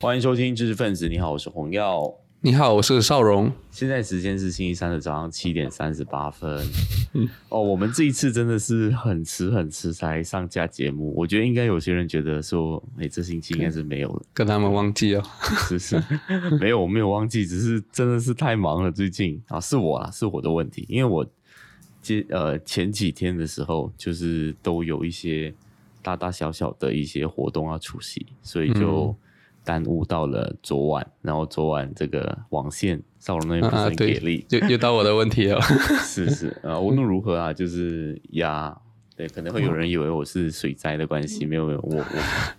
[0.00, 2.14] 欢迎收听知识分子，你好，我是洪耀。
[2.42, 3.52] 你好，我是邵荣。
[3.68, 6.64] 现在时间是星期三的早上七点三十八分。
[7.48, 11.12] 哦，我们这一次真的是很迟很迟才上架节目。
[11.16, 15.24] 我觉得应该有些人觉得说，哎，这星期应该是没有了，跟他们忘记了。
[15.68, 16.00] 是是，
[16.60, 18.92] 没有，我没有忘记，只是真的是太忙了。
[18.92, 21.26] 最近啊，是我啊，是我的问题，因为我
[22.00, 25.52] 接呃前几天的时候，就是都有一些
[26.00, 29.12] 大大小小的一些活动要出席，所以就。
[29.68, 35.60] 耽误到了昨晚，然后昨晚这个网线少龙那边不是很给力，又又到我的问题了。
[36.00, 38.74] 是是啊，无论如何啊，就是呀，
[39.14, 41.96] 对，可能会有人以为我是水灾的关系，没有没有，我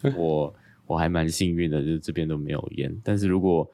[0.03, 2.95] 我我我还蛮幸运的，就是这边都没有淹。
[3.03, 3.67] 但是如果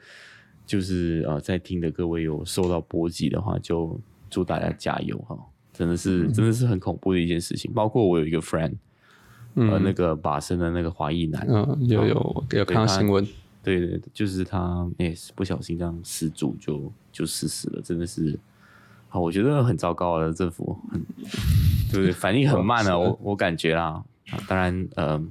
[0.66, 4.00] 就是呃在听的各位有受到波及的话，就
[4.30, 5.38] 祝大家加油哈！
[5.74, 7.70] 真的是真的是很恐怖的一件事情。
[7.74, 8.76] 包括我有一个 friend。
[9.56, 13.26] 呃，那个把生的那个华裔男，嗯，有有有看到新闻，
[13.64, 18.38] 对对，就是他也是不小心这样失足就就死死了，真的是，
[19.08, 21.02] 好，我觉得很糟糕啊，政府很，
[21.92, 22.12] 对不对？
[22.12, 24.04] 反应很慢啊， 我我感觉啦，
[24.48, 25.24] 当然，呃，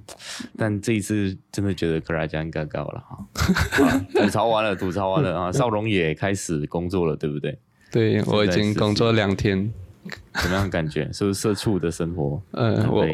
[0.56, 3.26] 但这一次真的觉得克拉加应该高了哈，
[4.14, 7.58] 吐槽完了，吐槽完了啊， 少龙也开始工作了，对不对？
[7.92, 9.70] 对我已经工作两天，
[10.42, 11.12] 怎么样感觉？
[11.12, 12.40] 是不是社畜的生活？
[12.52, 13.06] 嗯，我。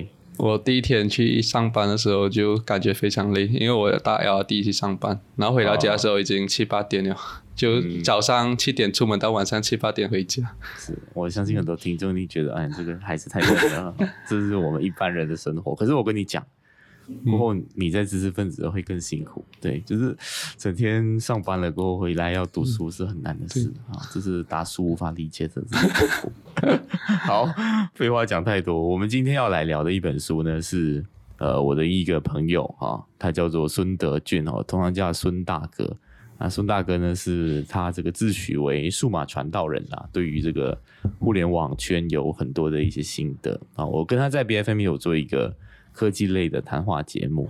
[0.42, 7.14] 我第一天去上班的时候就感觉非常累，因为我搭 L R D 去上班，然后回到家的时候已经七八点了，
[7.54, 10.56] 就早上七点出门到晚上七八点回家。
[10.78, 13.94] 是我相信很多听众你觉得，哎，这个还是太累了，
[14.26, 15.74] 这是我们一般人的生活。
[15.74, 16.42] 可是我跟你讲。
[17.24, 20.16] 过后你在知识分子会更辛苦，对，就是
[20.56, 25.62] 整天上班了过后回来要读书是很难的事啊，这是大叔无法理解的。
[27.26, 27.46] 好，
[27.94, 31.04] 废话讲太多，我们今天要来聊的一本书呢是
[31.38, 35.96] 呃我的一个朋友啊，他叫做孙德俊哦，通常叫孙大哥。
[36.38, 40.78] 那孙大哥呢是他这个自诩为数码传道人啊，对于这个
[41.18, 45.54] 互联网圈有很多的一些心得啊，我跟他在 B F M 有做一个。
[46.00, 47.46] 科技类的谈话节目，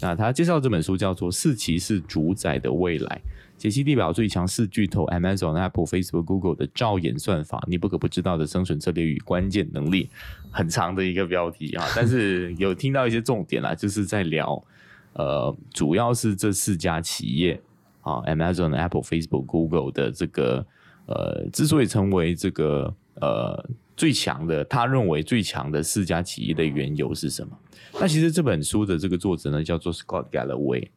[0.00, 3.20] 那他介绍这本书叫做《四骑士主宰的未来》，
[3.60, 10.08] 解析地表最强四巨头 Amazon、Apple、Facebook、Google 的照眼算法，你不可不知道的生存策略与关键能力。
[10.50, 14.64] 很长的一个标题啊， 但是有听到一些重点啦，就是在聊，
[15.12, 17.60] 呃，主要是这四家企业
[18.00, 20.66] 啊，Amazon、Apple、Facebook、Google 的这个，
[21.04, 23.68] 呃，之所以成为这个，呃。
[24.00, 27.54] 最强的，他认为最强的四家企业的缘由是什么？
[28.00, 30.88] 那其实这本书的这个作者呢，叫做 Scott Galloway，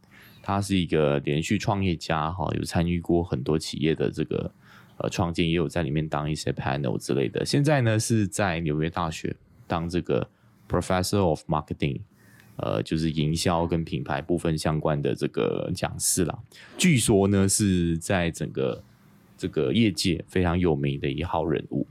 [0.41, 4.49] 他是一个连续创业家，哈，有参与过很多企业的这个
[4.95, 7.45] 呃创建，也有在里面当一些 panel 之类的。
[7.45, 9.35] 现在呢是在纽约大学
[9.67, 10.25] 当这个
[10.69, 11.99] Professor of Marketing，
[12.55, 16.39] 呃，就是营销跟品牌部分相关的这个讲师啦。
[16.77, 18.81] 据说呢是在整个
[19.37, 21.85] 这个业界非常有名的一号人物。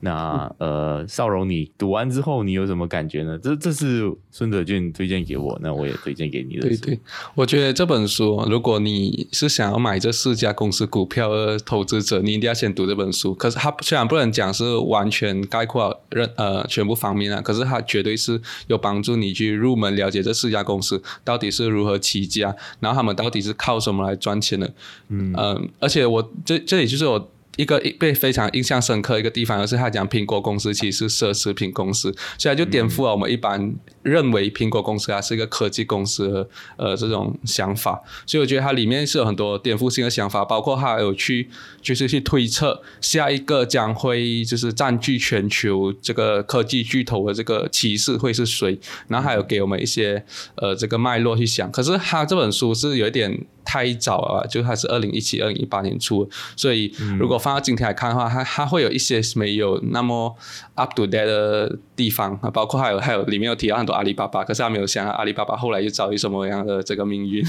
[0.00, 3.38] 那呃，少荣，你读完之后你有什么感觉呢？
[3.42, 6.68] 这这是孙德俊推荐给我，那我也推荐给你的。
[6.68, 7.00] 对对，
[7.34, 13.34] 我觉得这本书，如果你是想要买这四家公司股票的投资者，你一定要先读这本书。
[13.34, 24.72] 可是它虽然不能讲是完全概括任呃全部方面啊，可是它绝对是有帮助你去入门了解这四家公司到底是如何起家，然后他们到底是靠什么来赚钱的。
[25.08, 27.30] 嗯嗯，而且我这这里就是我。
[27.56, 38.00] 一个被非常印象深刻一个地方，而是他讲苹果公司其实是奢侈品公司，所以就颠覆了我们一般认为苹果公司啊是一个科技公司呃这种想法。
[38.26, 41.48] 所以我觉得它里面是有很多颠覆性的想法，包括它有去
[41.82, 48.78] 就是去推测下一个将会就是占据全球这个科技巨头的这个骑士会是谁，
[49.08, 50.24] 然后还有给我们一些
[50.56, 51.72] 呃这个脉络去想。
[51.72, 53.46] 可是他这本书是有一点。
[53.66, 60.36] 太早了，就它是二零一七、二零一八年出，所以如果放到今天来看的话，它它会有一些没有那么
[60.74, 67.44] up to date 的地方，包括还有还有里面有提到很多阿里巴巴，可是他没有想阿里巴巴后来又遭遇什么样的这个命运，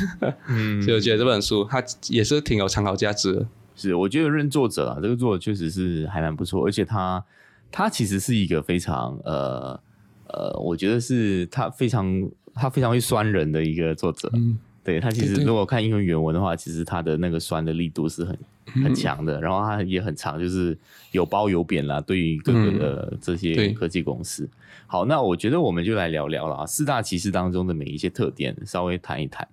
[0.47, 3.47] 嗯， 所以我觉得这本书它也是挺有参考价值的。
[3.75, 7.23] 是，我觉得认作者啊，这个作者确实是还蛮不错，而且他
[7.71, 9.79] 他其实是一个非常呃
[10.27, 14.31] 呃，我觉得是他非常他非常会酸人的一个作者。
[14.83, 18.37] 对他其实如果看英文原文的话，其实他的那个酸的力度是很
[18.83, 20.77] 很强的，然后他也很长，就是
[21.11, 21.99] 有褒有贬啦。
[21.99, 24.47] 对于各个的这些科技公司，
[24.87, 29.47] 好，那我觉得我们就来聊聊了啊，四大骑士当中的每一些特点，稍微谈一谈，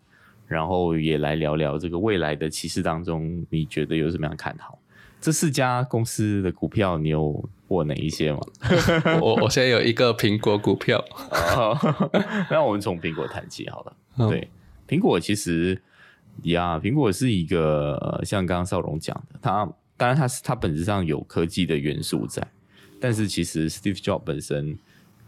[0.47, 4.79] 然后也来聊聊这个未来的骑士当中，你觉得有什么样看好？
[5.21, 8.41] 这四家公司的股票，你有握哪一些吗？
[9.23, 11.03] 我我现在有一个苹果股票，
[12.51, 14.49] 那我们从苹果谈起好了，对。
[14.89, 15.81] 苹果其实，
[16.43, 19.65] 呀，苹果是一个呃像刚刚少荣讲的，它
[19.97, 22.47] 当然它是它本质上有科技的元素在，
[23.01, 24.77] 但是其实 Steve Jobs 本身，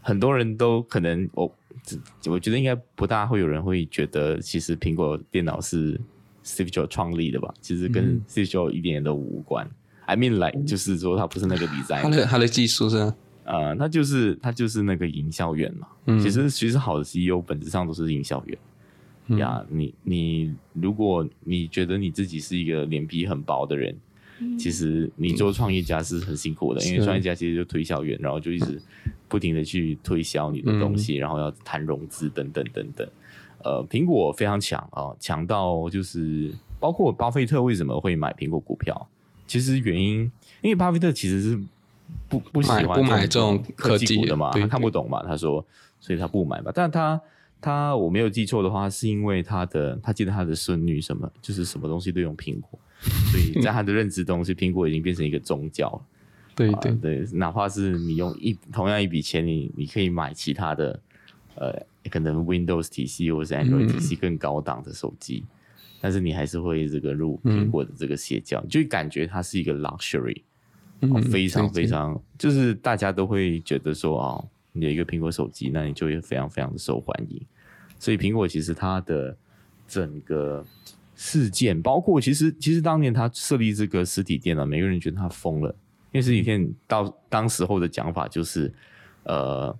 [0.05, 1.51] 很多人都可能我
[1.83, 5.99] 这我觉得应该不大会有人会觉得，其实苹果电脑是
[6.43, 7.51] Steve Jobs 创立的吧？
[7.59, 9.67] 其实跟 Steve Jobs 一点都无关。
[10.05, 13.11] I mean like 就是说他不是那个 design，他的他的技术是。
[13.45, 15.87] 呃，他就是他就是那个营销员嘛。
[16.05, 19.65] 嗯其实其实好的 CEO 本质上都是营销员呀。
[19.69, 23.95] 你你如果你觉得你自己是一个脸皮很薄的人，
[24.57, 28.81] 其实你做创业家是很辛苦的，因为创业家其实就推销员，然后就一直
[29.27, 33.07] 不停的去推销你的东西，然后要谈融资等等等等。
[33.63, 39.07] 呃，苹果非常强啊，强到就是包括巴菲特为什么会买苹果股票，
[39.47, 41.59] 其实原因因为巴菲特其实是。
[42.29, 44.51] 不不喜欢不买这种科技股的嘛？
[44.51, 45.23] 他看不懂嘛？
[45.25, 45.65] 他说，
[45.99, 46.71] 所以他不买嘛。
[46.71, 47.19] 但他
[47.59, 56.01] 他我没有记错的话，是因为他的他记得他的孙女什么，就是什么东西都用苹果，所以在他的认知中，是苹果已经变成一个宗教了。
[56.55, 60.99] 对对对，哪怕是你用一同样一笔钱，你你可以买其他的
[61.55, 65.43] 呃，可能 Windows 体系或是 Android 体系更高档的手机，
[65.99, 70.43] 但是你还是会这个入苹果的这个邪教，就感觉它是一个 luxury。
[71.29, 77.39] 非常非常，就是大家都会觉得说啊，你有一个苹果手机，那你就会非常非常的受欢迎。
[77.99, 79.37] 所以苹果其实它的
[79.87, 80.65] 整个
[81.15, 85.69] 事件，包括其实其实当年他设立这个实体店呢，每个人觉得他疯了，
[86.11, 88.73] 因为实体店到当时候的讲法就是，
[89.23, 89.75] 呃，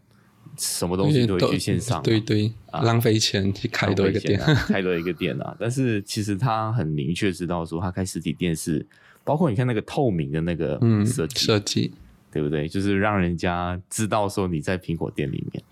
[0.58, 5.56] 什么东西都会去线上，对对，浪费钱去开多一个店，开多一个店啊。
[5.60, 8.86] 但是其实他很明确知道说，他开实体店是。
[9.26, 11.92] 包括你看那个透明的那个设计，设计
[12.32, 12.68] 对不对？
[12.68, 15.64] 就是让人家知道说你在苹果店里面。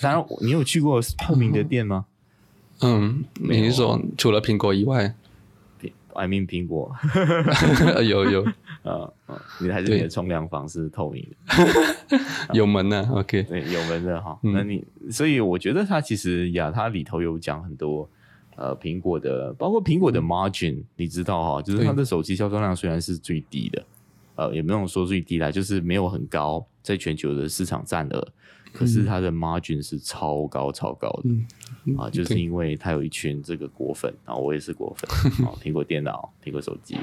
[0.00, 2.06] 当然，你有去过透明的店吗？
[2.06, 2.17] 嗯，
[3.40, 5.14] 你是说除了苹果以外
[6.14, 6.94] ？I mean 苹果
[8.02, 8.42] 有有
[8.82, 9.40] 啊啊！
[9.60, 12.18] 你还是你的冲凉房是透明的，
[12.54, 13.02] 有门的。
[13.10, 14.38] OK，对，有门的哈。
[14.42, 18.08] 那你所以我觉得它其实呀，它里头有讲很多。
[18.60, 23.86] 呃，苹果的包括苹果的 margin，你知道哈，就是它的手机销售量虽然是最低的，
[24.34, 28.28] 呃，也不用说最低啦，就是没有很高，在全球的市场占额，
[28.72, 36.96] 可是它的 margin 是超高超高的，啊，就是因为它有一群这个果粉，啊，我也是果粉，啊， 苹果电脑、苹果手机。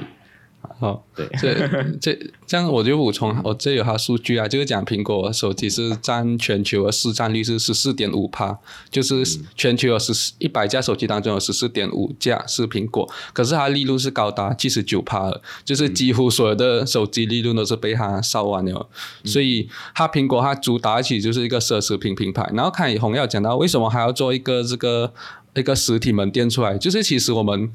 [0.78, 1.54] 好，对，这
[2.00, 8.58] 这这样我就补充，我这有它数据啊，就是讲苹果手机是占全球的市占率是十四点五帕，
[8.90, 9.24] 就是
[9.54, 18.88] 全球有十四一百架手机当中有十四点五架是苹果，可是它利润是高达七十九帕的，就是几乎所有的手机利润都是被它烧完了，
[19.24, 25.12] 所以它苹果它主打起就是一个奢侈品品牌，然后看红耀讲到为什么还要做一个这个。
[25.56, 27.70] 一个实体门店出来，就是其实我们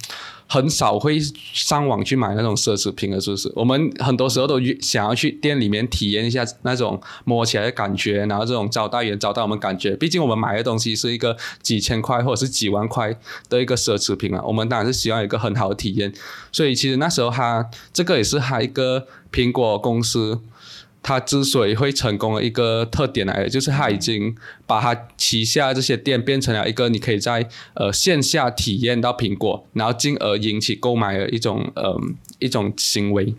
[0.47, 1.19] 很少会
[1.53, 3.51] 上网去买那种奢侈品的，是不是？
[3.55, 9.95] 我们很多时候都想要去店里面体验一下那种摸起来的感觉，然后这种招待员招待我们感觉。
[9.95, 13.15] 毕竟我们买的东西是一个几千块或者是几万块
[13.49, 16.13] 的一个奢侈品啊，我们当然是希望有一个很好的体验。
[16.51, 20.39] 所以其实那时候他这个也是他一个苹果公司。
[21.03, 24.35] 他之所以会成功的一个特点来的，就是它已经
[24.67, 31.99] 把它旗下这些店变成了一个你可以在呃线下体验到苹果，然后进而引起购买的一种呃
[32.39, 33.33] 一种行为。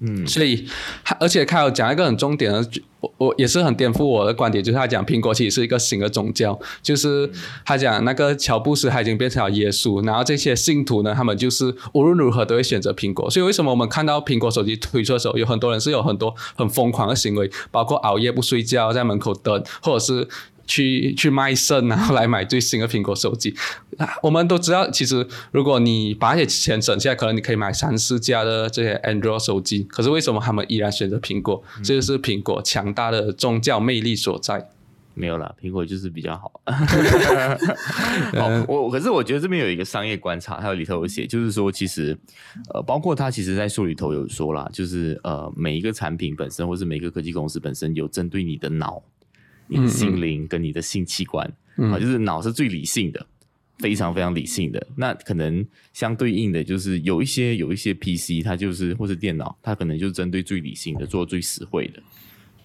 [0.00, 0.68] 嗯，所以
[1.04, 2.68] 他而且他有讲一个很重点的，
[3.18, 7.30] 我也是很颠覆我的观点，就是他讲苹果其实是一个新的宗教，就是
[7.64, 13.28] 他讲那个乔布斯他已经变成了耶稣，然后这些信徒呢，他们就是无论如何都会选择苹果。
[13.30, 20.28] 所以为什么我们看到苹果手机推出的时候，有很多人是有很多很疯狂的行为，包括熬夜不睡觉在门口等，或者是。
[20.66, 23.54] 去去卖肾，然后来买最新的苹果手机。
[24.22, 29.84] 我们都知道，其实如果你把这些钱省下来，可能你可以买三四家的这些 Android 手机。
[29.84, 31.62] 可是为什么他们依然选择苹果？
[31.82, 34.70] 这就是苹果强大的宗教魅力所在。
[35.16, 36.60] 没有啦，苹果就是比较好。
[38.66, 42.18] 我可是我觉得这边有一个商业观察，还有里头有写，就是说其实
[42.74, 49.00] 呃，包括他其实在书里头有说啦，就是呃，每一个产品本身，或是每个科技公司本身，有针对你的脑。
[49.66, 53.26] 你的心灵跟你的性器官啊，就是脑是最理性的，
[53.78, 54.86] 非常非常理性的。
[54.96, 62.02] 那可能相对应的就是有一些有一些 PC，它就是或是电脑，它可能就是针对最理性的，做最实惠的。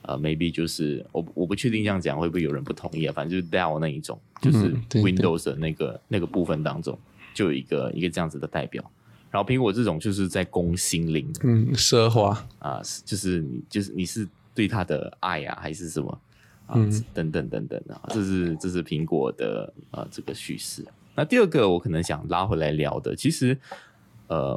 [0.04, 3.14] 呃，maybe 就是我我不确定这样讲会不会有人不同意啊？
[3.14, 6.98] 反正就是 Dell 那一种，就是 Windows 的那个那个部分当中，
[7.34, 8.84] 就有一个一个这样子的代表。
[9.30, 16.22] 然后苹果这种就是在攻心灵，嗯，奢华啊，就是你就是你是对它的爱啊，还是什么？
[16.70, 16.76] 啊，
[17.14, 20.86] 等等等等啊，这是这是苹果的啊这个叙事。
[21.16, 23.58] 那第二个我可能想拉回来聊的，其实
[24.28, 24.56] 呃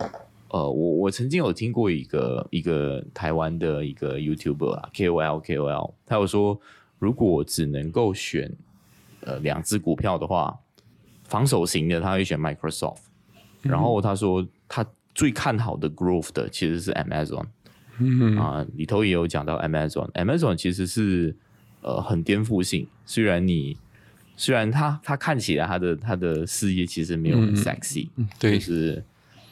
[0.48, 6.60] 呃，我我曾经有听过一个一个台湾的一个 YouTuber 啊，KOL KOL，他有说，
[6.98, 8.54] 如果只能够选
[9.22, 10.58] 呃两只股票的话，
[11.24, 13.00] 防守型的他会选 Microsoft，
[13.62, 17.46] 然后他说他最看好的 growth 的其实是 Amazon。
[17.98, 18.36] 嗯。
[18.36, 21.34] 啊，里头也有讲到 Amazon，Amazon 其实是
[21.82, 22.86] 呃很颠覆性。
[23.04, 23.76] 虽然你
[24.36, 28.08] 虽然他他看起来他的他的事业其实没有很 sexy，、
[28.40, 29.04] 对就是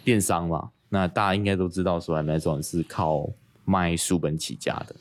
[0.03, 0.71] 电商嘛。
[0.89, 3.29] 那大家应该都知道说 Amazon 是靠
[3.65, 4.97] 卖书本起家的。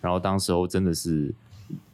[0.00, 1.32] 然后当时候真的是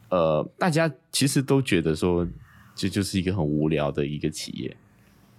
[0.09, 2.27] 呃，大家其实都觉得说
[2.73, 4.77] 这就是一个很无聊的一个企业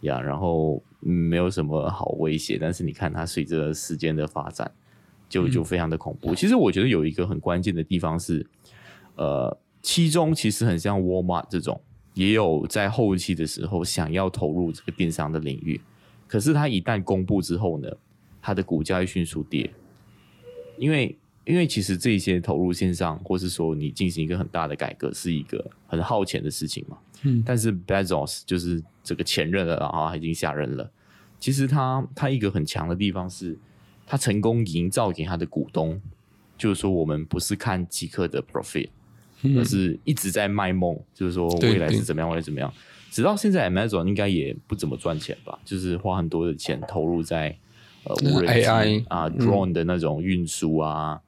[0.02, 2.58] 呀，然后、嗯没有什么好威胁。
[2.60, 4.70] 但是你看它随着时间的发展。
[5.30, 6.34] 就就非常的恐怖。
[6.34, 8.44] 其实我觉得有一个很关键的地方是，
[9.20, 11.78] 呃，其中其实很像 Walmart 这种，
[12.14, 15.78] 也有在后期的时候想要投入这个电商的领域，
[16.26, 17.88] 可是它一旦公布之后呢，
[18.40, 19.70] 它的股价会迅速跌，
[20.78, 26.96] 因为因为其实这些投入线上，或是说你进行一个很大的改革，是一个很耗钱的事情嘛。
[27.22, 30.90] 嗯但是 Bezos 就是这个前任了，然后他已经下任了。
[31.38, 33.58] 其实他他一个很强的地方是。
[34.12, 36.02] 他成功营造给他的股东，
[36.58, 38.88] 就是说我们不是看即刻的 profit，、
[39.56, 42.72] 而是一直在卖梦，就是说未来是怎么样，未来怎么样。
[43.10, 47.56] 直到现在，Amazon 应该也不怎么赚钱吧，就是花很多的钱投入在
[48.04, 51.20] 呃无人机 AI 啊、drone 的那种运输啊，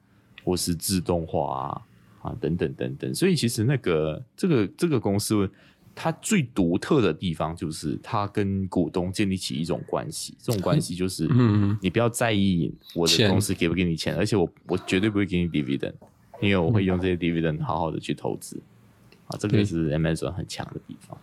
[0.43, 1.81] 或是自动化啊
[2.21, 3.13] 啊等等等等。
[3.13, 5.49] 所以其实那个这个这个公司。
[5.95, 15.93] 它最独特的地方就是它跟股东建立起一种关系，这种关系就是，嗯你不要在意我的公司给不给你钱，而且我我绝对不会给你 dividend，
[16.43, 18.61] 因为我会用这些 dividend 好好的去投资，
[19.27, 19.65] 啊，这个对。
[19.65, 21.17] 是 Amazon 很强的地方。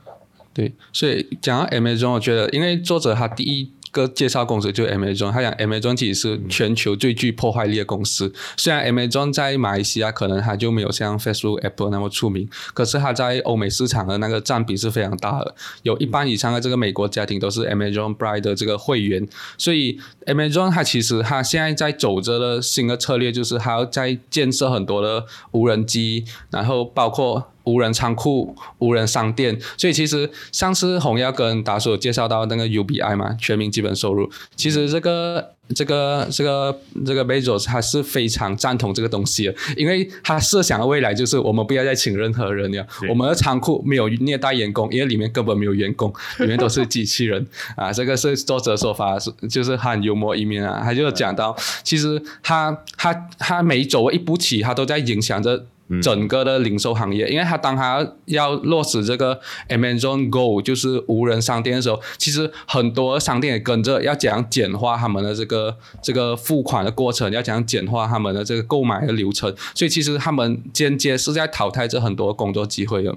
[0.52, 8.32] 对，所以讲到 Amazon，我觉得因为作者他第一个介绍公司就 Amazon，他讲 Amazon 其实是全球最具破坏力的公司。
[8.56, 19.26] 虽然 Amazon 在马来西亚可能它就没有像 Facebook、Apple 那么出名，可是它在欧美市场的那个占比是非常大的，有一半以上的这个美国家庭都是 Amazon Prime 的这个会员。
[19.58, 27.50] 所以 Amazon 它其实它现在在走着的新的策略就是它要在建设很多的无人机，然后包括。
[27.64, 47.46] 无人仓库、无人商店，所以其实上次红耀跟达叔有介绍到那个 UBI 嘛，全民基本收入，其实这个这个这个这个 Bezos 他是非常赞同这个东西的，因为他设想的未来就是我们不要再请任何人了，我们的仓库没有虐待员工，因为里面根本没有员工， 里面都是机器人。
[47.76, 55.66] 啊，这个是作者说法，是就是很幽默一面啊，他就讲到，其实他他他每走一步棋，他都在影响着。
[56.02, 73.16] 整个的零售行业，因为他当他要落实这个 Amazon Go 就是无人商店的时候，其实很多商店也跟着要怎样简化他们的这个这个付款的过程，要怎样简化他们的这个购买的流程，所以其实他们间接是在淘汰这很多工作机会的。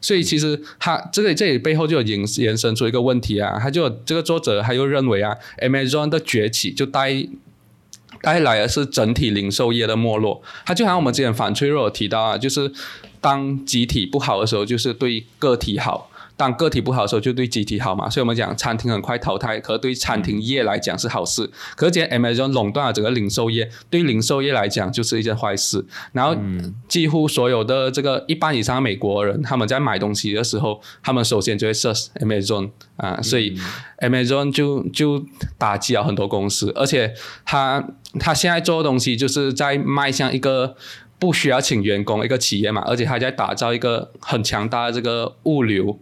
[0.00, 7.28] 所以其实他这个这里背后就有延延伸出一个问题啊，他就这个作者他又认为啊，Amazon 的崛起就带。
[8.22, 12.70] 带来的是整体零售业的没落，它就好像我们之前反脆弱提到啊，就是
[13.20, 18.08] 当集体不好的时候，就是对个体好；当个体不好的时候，就对集体好嘛。
[18.08, 21.50] 所以我们讲餐厅很快淘汰，可是对餐厅业来讲是好事。
[21.76, 25.84] 可是今天 Amazon 垄断了整个零售业，对零售业来讲就是一件坏事。
[26.12, 26.36] 然后
[26.86, 33.58] 几乎所有的这个一半以上的美国人，他们在买东西的时候，他们首先就会 search Amazon 啊，所以
[33.98, 35.24] Amazon 就就
[35.58, 37.12] 打击了很多公司，而且
[37.44, 37.84] 他
[38.20, 40.76] 他现在做的东西就是在迈向一个
[41.18, 45.98] 不需要请员工一个企业嘛，而且还在打造一个很强大的这个物流，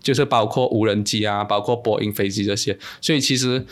[0.00, 3.66] 就是包括无人机啊，包括波音飞机这些，所以其实。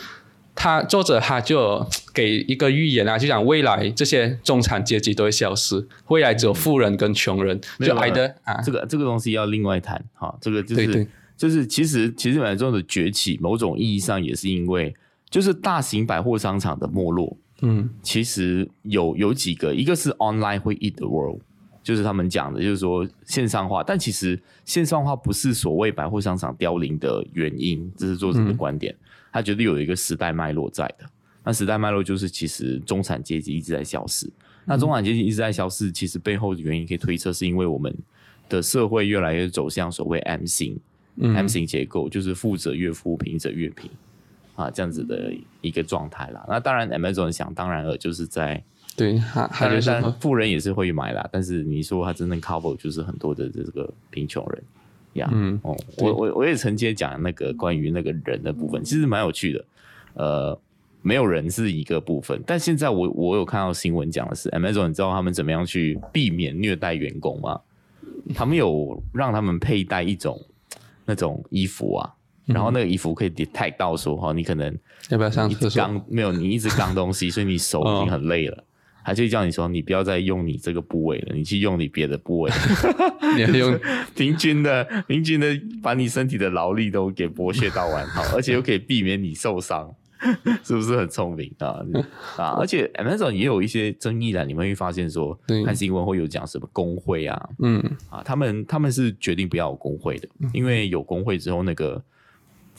[0.55, 14.93] 他作者他就有给一个预言啊，就讲未来这些中产阶级都会消失，未来只有富人跟穷人，就挨的啊，这个这个东西要另外谈哈，这个就是对对就是其实其实买中的崛起，某种意义上也是因为
[15.29, 21.39] 就是大型百货商场的没落，嗯其实有有几个，一个是 online 会 eat the world，
[21.83, 28.95] 就是他们讲的，就是说线上化，但其实线上化不是所谓百货商场凋零的原因，这是作者的观点，
[29.31, 31.05] 他觉得有一个时代脉络在的。
[31.43, 34.29] 那时代脉络就是，其实中产阶级一直在消失。
[34.65, 37.95] 那中产阶级一直在消失，其实背后的原因可以推测，是因为我们
[38.47, 40.77] 的社会越来越走向所谓 M 型、
[41.15, 43.89] 嗯 M 型结构，就是富者越富，贫者越贫
[44.59, 46.45] 啊，这样子的一个状态啦。
[46.47, 48.61] 那当然，Amazon 想当然了，就是在
[48.95, 49.47] 对，他
[50.19, 51.27] 富人也是会买啦。
[51.31, 54.63] 但是你说他真正 cover 就是很多的这个贫穷人
[55.13, 59.65] 呀，嗯哦，我我我也曾经讲那个关于那个人的部分，其实蛮有趣的。
[60.15, 60.59] 呃，
[61.01, 67.61] 没有人是一个部分，但现在我我有看到新闻讲的是，Amazon 你知道他们怎么样去避免虐待员工吗？
[68.35, 70.39] 他们有让他们佩戴一种
[71.05, 72.13] 那种衣服啊，
[72.49, 74.77] 然后那个衣服可以 detect 到说哈，你可能
[75.09, 75.81] 要不要上厕所？
[75.81, 78.63] 刚没有你一直刚东西，所以你手已经很累了。
[79.01, 82.51] 他就叫你说，你不要再用你这个部位了，你去用你别的部位。
[83.35, 83.79] 你要用
[84.15, 85.47] 平均的、平均的
[85.81, 89.91] 把你身体的劳力都给剥削到完好，而且又可以避免你受伤，
[90.63, 91.79] 是不是很聪明啊？
[92.37, 92.57] 啊！
[92.59, 102.03] 而且 Amazon 也有一些争议的，你们会发现说，看新闻会有讲什么工会啊嗯啊，他们他们是决定不要有工会的，因为有工会之后那个。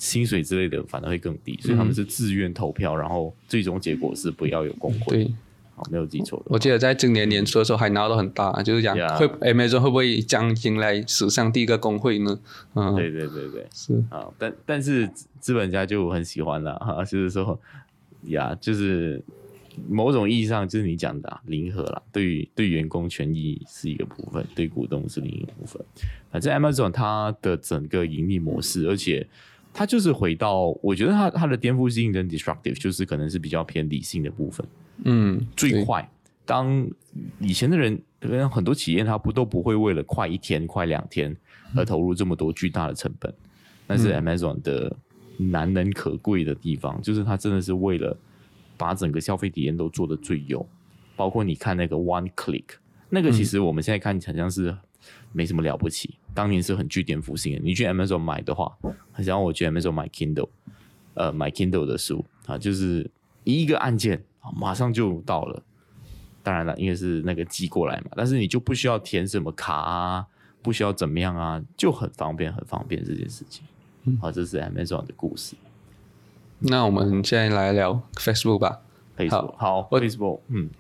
[0.01, 5.25] 薪水之类的反而会更低，所以他们是自愿投票，然后最终结果是不要有工会。
[5.25, 5.35] 对，
[5.77, 6.47] 好，没有记错的。
[6.47, 12.41] 我记得在今年年初的时候还闹得很大，就是讲会 Amazon 会不会将迎来史上第一个工会呢？
[12.75, 17.61] 嗯，对对对对，是，啊，但但是资资本家就很喜欢了哈， 就是说
[18.25, 19.23] 呀，就是
[19.87, 25.83] 某种意义上就是你讲的、啊、零和啦，对于对员工权益是一个部分，对股东是另一个部分。
[26.31, 29.27] 反正 Amazon 它的整个盈利模式，而且
[29.73, 34.67] 它就是回到，我觉得它它的颠覆性跟 disruptive 就是可能是比较偏理性的部分。
[35.05, 36.09] 嗯，最快。
[36.45, 36.89] 当
[37.39, 38.03] 以前的人，
[38.51, 41.35] 很多企业他不都不会为了快一天、快两天
[41.77, 43.33] 而投入这么多巨大的成本，
[43.87, 44.95] 但是 Amazon 的
[45.37, 48.19] 难能可贵的地方，就是它真的是为了
[48.77, 50.67] 把整个消费体验都做得最优，
[51.15, 52.65] 包括你看那个 One Click，
[53.09, 54.77] 那个其实我们现在看好像是
[55.33, 57.61] 没什么了不起，当年是很具颠覆性的。
[57.63, 58.77] 你去 Amazon 买的话，
[59.17, 60.49] 然后我去 Amazon 买 Kindle，
[61.15, 63.11] 呃，买 Kindle 的书啊，就是
[63.45, 65.63] 一个按键啊马上就到了。
[66.43, 70.27] 当然了，因为是那个寄过来嘛，但是你就不需要填什么卡啊，
[70.63, 73.63] 不需要怎么样啊，就很方便，很方便这件事情。
[74.19, 75.55] 好，这是 Amazon 的故事。
[76.61, 78.81] 那我们现在来聊 Facebook 吧。
[79.19, 80.71] Facebook 好我，Facebook 嗯，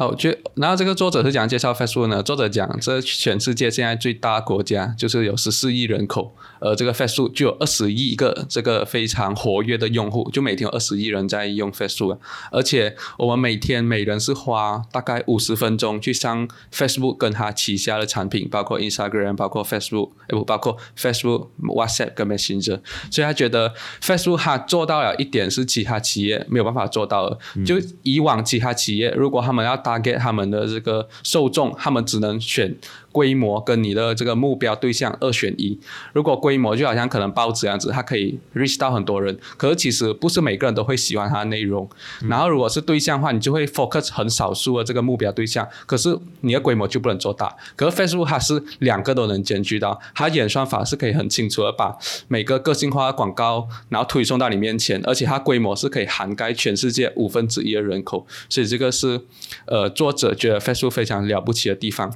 [0.00, 2.22] 好，就然后这个作者是讲介绍 Facebook 呢？
[2.22, 12.18] 作者讲，这全世界现在最大国家就是有十四亿人口，而这个 Facebook 就有二十亿个这个非常活跃的用户，就每天有二十亿人在用 Facebook，
[12.52, 32.74] 而且我们每天每人是花大概五十分钟去上 Facebook 跟他旗下的产品，包括 Instagram，包括 Facebook，哎不包括 Facebook、WhatsApp 跟 Messenger，所以他觉得 Facebook 它做到了一点是其他企业没有办法做到的，就以往其他企业如果他们要 target 他们的这个受众，他们只能选
[33.12, 35.78] 规模跟你的这个目标对象二选一。
[36.12, 41.88] 如果规模就好像可能报纸这样子，它可以 reach 到很多人，可是其实不是每个人都会喜欢它的内容。
[42.28, 47.54] 然后如果是对象的话，你就会 focus 很少数的这个目标对象，可是你的规模就不能做大。
[47.76, 51.96] 可是 Facebook 它是两个都能兼具到，它演算法是可以很清楚的把
[52.28, 59.20] 每个个性化的广告，然后推送到你面前，而且它规模是可以涵盖全世界五分之一的人口，所以这个是
[59.66, 62.12] 呃作者觉得 Facebook 非常了不起的地方。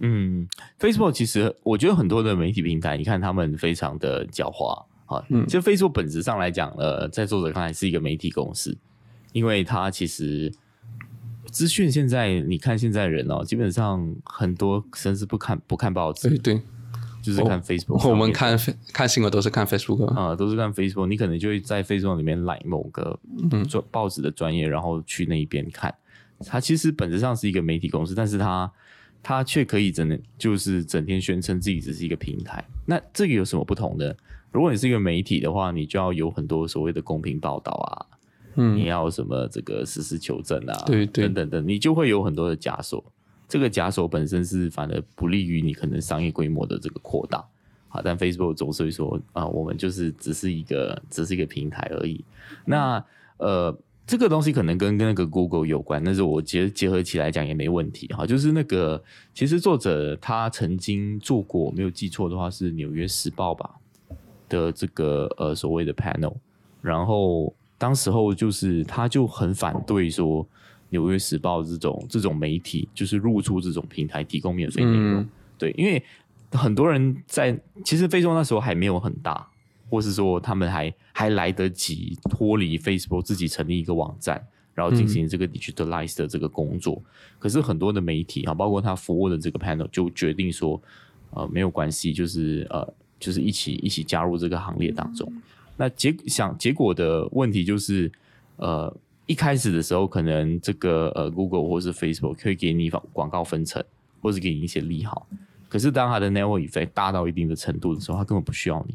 [0.00, 5.24] 嗯，Facebook 其实我觉得很多的媒体平台，你看他们非常的狡猾啊。
[5.28, 8.76] 嗯其实 Facebook 本质上来讲，呃，在作者看来是一个媒体公司，
[9.32, 10.52] 因为它其实
[11.50, 16.62] 资讯现在你看现在人哦，基本上很多甚至不看不看报纸，对对，
[17.20, 18.08] 就是看 Facebook。
[18.08, 18.58] 我们看
[18.92, 20.20] 看新闻都是看 Facebook 的。
[20.20, 23.18] 啊、都是看 Facebook，你可能就会在 Facebook 里面来某个
[23.68, 25.94] 专报纸的专业，然后去那一边看。
[26.46, 28.70] 它其实本质上是一个媒体公司，但是它
[29.22, 32.64] 它却可以整天就是整天宣称自己只是一个平台。
[32.86, 34.16] 那这个有什么不同的？
[34.52, 38.06] 如果你是一个媒体的话，你就要有很多所谓的公平报道啊，
[38.54, 43.04] 你嗯，要什么这个实事求证啊，对对等等等，你就会有很多的枷锁。
[43.48, 47.44] 这个枷锁本身是反而不利于你可能商业规模的这个扩大。
[47.88, 52.24] 好，但 Facebook 总是会说啊、我们就是只是一个只是一个平台而已。
[52.64, 53.04] 那
[53.38, 53.76] 呃，
[54.10, 58.26] 这个东西可能跟跟那个 Google 有关，但是我结结合起来讲也没问题哈。
[58.26, 59.00] 就是那个
[59.32, 63.70] 其实作者他曾经做过，我没有记错的话是《纽约时报》吧
[64.48, 66.34] 的这个呃所谓的 panel，
[66.82, 70.44] 然后当时候就是他就很反对说。
[70.92, 76.02] 《纽约时报》这种这种媒体就是入驻这种平台提供免费内容，嗯对，因为
[76.50, 79.46] 很多人在其实 Facebook 那时候还没有很大，
[79.90, 84.40] 或是说他们还还来得及脱离 Facebook 自己成立一个网站，
[84.72, 87.02] 然后进行这个 digitalize 的这个工作。
[87.38, 90.80] 可是很多的媒体啊，包括他服务的这个 panel 就决定说，
[91.32, 95.30] 呃，没有关系，就是呃，就是一起一起加入这个行列当中。
[95.76, 98.10] 那结想结果的问题就是，
[98.56, 98.94] 呃，
[99.26, 103.82] 一开始的时候，可能这个呃 Google 或是 Facebook 会给你广广告分成，
[104.20, 105.26] 或是给你一些利好。
[105.68, 108.94] 可是当它的 network effect 大到一定的程度的时候，它根本不需要你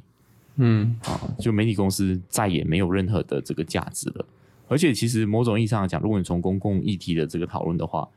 [0.56, 0.96] 嗯。
[1.04, 4.26] 啊，就媒体公司再也没有任何的这个价值了。
[4.68, 8.08] 而且其实某种意义上来讲，如果你从公共议题的这个讨论的话，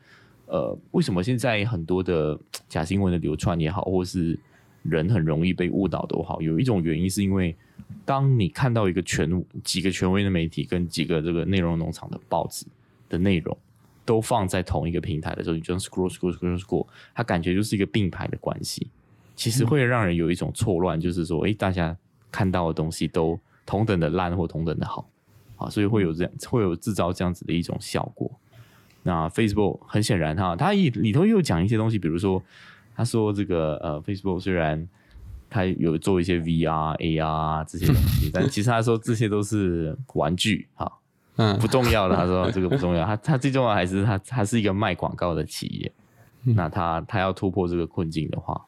[0.46, 4.38] 呃，为什么现在很多的假新闻的流窜也好，或是
[4.82, 7.54] 人很容易被误导都好，有一种原因是因为，
[8.06, 12.64] 当你看到一个权几个权威的媒体跟几个这个内容农场的报纸
[13.10, 13.54] 的内容
[14.06, 18.88] 都放在同一个平台的时候，你就 scroll scroll scroll scroll，它感觉就是一个并排的关系，
[19.36, 21.94] 其实会让人有一种错乱，就是说，诶，大家
[22.30, 25.08] 看到的东西都同等的烂或同等的好。
[25.56, 28.30] 啊，所以会有这样，会有制造这样子的一种效果。
[29.02, 32.40] 那 Facebook 很显然哈，它里里头又讲一些东西，比如说
[32.94, 34.86] 他说这个呃，Facebook 虽然
[35.50, 40.92] 它有做一些 VR、AR 这些东西， 但其实他说这些都是玩具哈，
[41.36, 42.14] 嗯不重要的。
[42.14, 45.90] 他说这个不重要， 他他最重要还是他他是一个卖广告的企业。
[46.44, 48.64] 那他他要突破这个困境的话，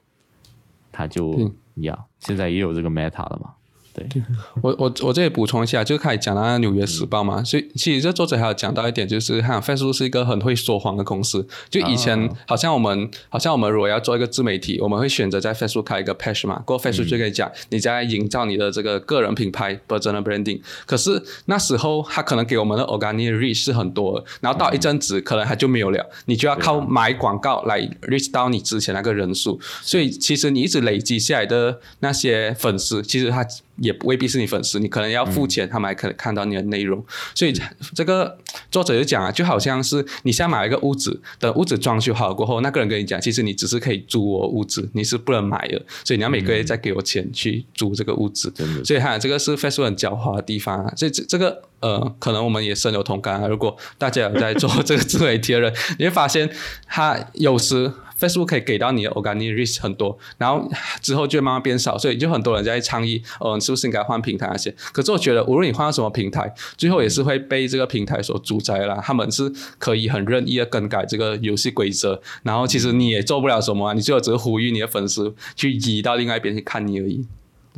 [0.90, 3.54] 他就呀，现在也有这个 Meta 了嘛。
[3.92, 4.07] 对，
[4.62, 11.46] 我我我这里补充一下，就开始讲到《纽约时报》嗯嘛，所以其实这作者还有讲到一点，就是哈，Facebook 是一个很会说谎的公司。
[11.68, 20.61] 就以前哦好像我们好像我们如果要做一个自媒体，我们会选择在 Facebook 开一个 page 嘛，过后 Facebook 就可以讲你在营造你的这个个人品牌 personal branding。
[20.87, 29.61] 可是那时候他可能给我们的 organic reach 是很多的，然后到一阵子可能他就没有了，你就要靠买广告来 reach 到你之前那个人数。
[29.83, 33.44] 所以其实你一直累积下来的那些粉丝，其实他
[33.80, 37.04] 也未必是你粉丝，你可能要付钱，他们还可能看到你的内容。
[37.34, 37.52] 所以
[37.94, 38.38] 这个
[38.70, 48.52] 作者就讲啊，就好像是你现在买一个屋子，等屋子装修好过后，那个人跟你讲，其实你只是可以租我屋子，你是不能买的，所以你要每个月再给我钱去租这个屋子。
[48.84, 50.92] 所以哈，这个是 Facebook 很狡猾的地方啊。
[50.94, 53.48] 所以这这个呃，可能我们也深有同感啊。
[53.48, 56.50] 如果大家有在做这个自媒体的人，你会发现，
[56.86, 57.90] 他有时
[58.20, 64.70] Facebook 可以给到你的 organic reach 很多，然后之后就会慢慢变少，所以就很多人在倡议，呃，是不是应该换平台那些？
[64.92, 69.00] 可是我觉得，无论你换到什么平台，最后也是会被这个平台所主宰啦。
[69.02, 77.26] 他们是可以很任意的更改这个游戏规则，然后其实你也做不了什么、啊，你最后只是呼吁你的粉丝去移到另外一边去看你而已。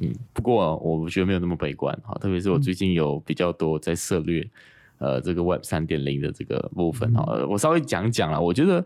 [0.00, 4.44] 嗯，不过我觉得没有那么悲观哈，特别是我最近有比较多在涉略
[4.98, 8.85] 呃这个 Web 三点零的这个部分哈，呃我稍微讲讲了，我觉得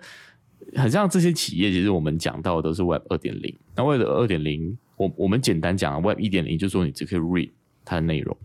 [0.75, 7.51] 很像这些企业，其实我们讲到的都是 Web 二点零，那 Web 二点零，我我们简单讲 Web 一点零，就是说你只可以 read
[7.85, 8.37] 它的内容，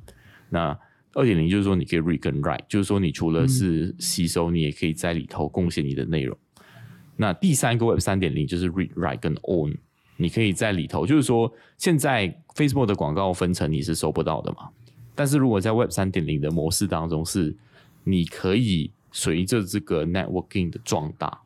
[0.50, 0.78] 那
[1.14, 6.38] 二点零就是说你可以 read 跟 write，就是说你除了是吸收，你也可以在里头贡献你的内容。
[7.18, 9.76] 那第三个 Web 三点零就是 read、write 跟 own，
[10.18, 14.70] 你可以在里头，就是说现在 Facebook 的广告分成你是收不到的嘛，
[15.14, 17.56] 但是如果在 Web 三点零的模式当中，是
[18.04, 21.42] 你可以随着这个 networking 的壮大，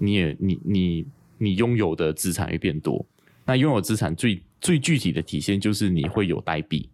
[0.00, 1.06] 你也你你
[1.38, 3.06] 你拥有的资产会变多。
[3.44, 6.88] 那拥有资产最最具体的体现就是你会有代币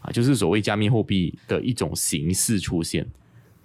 [0.00, 3.06] 啊，就是所谓加密货币的一种形式出现。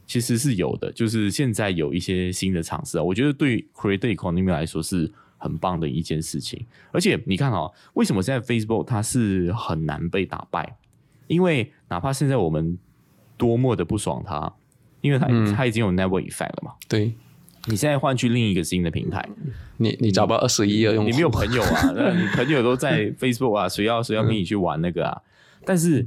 [0.06, 6.64] 其实是有的，就是现在有一些新的尝试啊，我觉得对 creator economy 来说是很棒的一件事情。
[6.92, 10.78] 而且你看哦，为什么现在 Facebook 它是很难被打败？
[11.28, 12.78] 因为哪怕现在我们
[13.38, 14.54] 多么的不爽它，
[15.00, 16.74] 因为它、它已经有 network effect 了嘛。
[16.90, 17.14] 对
[17.68, 19.28] 你现在换去另一个新的平台，
[19.78, 25.22] 你，你找不到二十亿的用户，你没有朋友啊， 那你朋友都在 Facebook 啊，谁要谁要跟你去玩那个啊？
[25.66, 26.06] 但是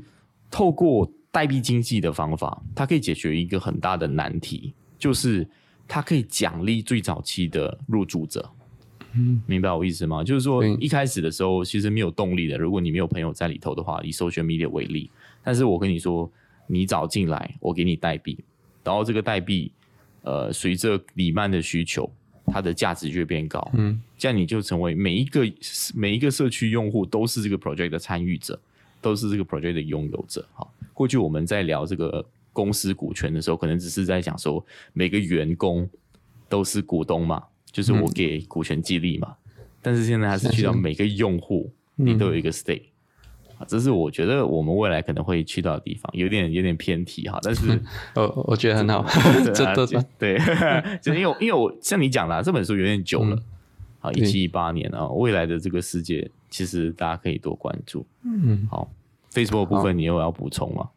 [0.51, 5.49] 透过代币经济的方法，它可以解决一个很大的难题，就是
[5.88, 8.51] 它可以奖励最早期的入驻者。
[9.14, 10.23] 嗯，明白我意思吗？
[10.23, 15.11] 就是说一开始的时候其实没有动力的，如果你没有朋友在里头的话，以 social media 为例，
[15.42, 16.31] 但是我跟你说，
[16.66, 18.38] 你早进来，我给你代币，
[18.85, 19.73] 然后这个代币，
[20.27, 22.11] 呃，随着里曼的需求，
[22.47, 23.71] 它的价值就会变高。
[23.75, 25.47] 嗯，这样你就成为每一个
[25.95, 28.59] 每一个社区用户都是这个 project 的参与者，
[29.01, 30.45] 都是这个 project 的拥有者。
[30.53, 35.89] 好，过去我们在聊这个公司股权的时候，可能只是在讲说每个员工
[36.49, 39.37] 都是股东嘛，就是我给股权激励嘛。
[39.81, 42.83] 但是现在它是去到每个用户，你都有一个 stake。
[42.83, 42.95] 啊，
[43.66, 47.81] 这是我觉得我们未来可能会去到的地方，有点有点偏题哈，但是
[48.14, 49.05] 我我觉得很好，
[49.55, 50.38] 这啊都就对，
[51.01, 53.38] 就因为因为我像你讲的、啊，这本书有点久了，
[54.01, 58.07] 好，一对七一八年啊，未来的这个世界，其实大家可以多关注。
[58.25, 58.90] 嗯，好
[59.33, 60.90] ，Facebook 部分你有要补充吗？